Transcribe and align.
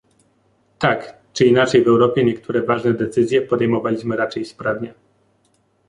Tak, 0.79 1.13
czy 1.33 1.45
inaczej 1.45 1.83
w 1.83 1.87
Europie 1.87 2.23
niektóre 2.23 2.61
ważne 2.61 2.93
decyzje 2.93 3.41
podejmowaliśmy 3.41 4.15
raczej 4.17 4.45
sprawnie 4.45 4.93